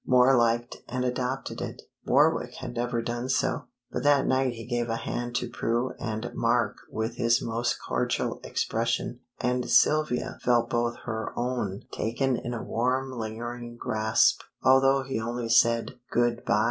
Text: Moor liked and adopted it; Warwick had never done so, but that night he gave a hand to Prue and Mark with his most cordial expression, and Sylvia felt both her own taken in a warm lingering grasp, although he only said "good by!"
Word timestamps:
Moor 0.03 0.35
liked 0.35 0.77
and 0.89 1.05
adopted 1.05 1.61
it; 1.61 1.83
Warwick 2.07 2.55
had 2.55 2.73
never 2.73 3.03
done 3.03 3.29
so, 3.29 3.65
but 3.91 4.01
that 4.01 4.25
night 4.25 4.53
he 4.53 4.65
gave 4.65 4.89
a 4.89 4.95
hand 4.95 5.35
to 5.35 5.47
Prue 5.47 5.91
and 5.99 6.31
Mark 6.33 6.75
with 6.89 7.17
his 7.17 7.39
most 7.39 7.75
cordial 7.79 8.39
expression, 8.43 9.19
and 9.39 9.69
Sylvia 9.69 10.39
felt 10.41 10.71
both 10.71 10.97
her 11.05 11.31
own 11.37 11.83
taken 11.91 12.35
in 12.35 12.55
a 12.55 12.63
warm 12.63 13.11
lingering 13.11 13.77
grasp, 13.77 14.41
although 14.63 15.03
he 15.03 15.21
only 15.21 15.49
said 15.49 15.91
"good 16.09 16.43
by!" 16.45 16.59